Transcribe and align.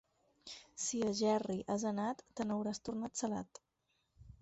Si 0.85 1.01
a 1.09 1.09
Gerri 1.19 1.59
has 1.75 1.87
anat, 1.91 2.25
te 2.41 2.49
n'hauràs 2.51 2.85
tornat 2.91 3.25
salat. 3.25 3.65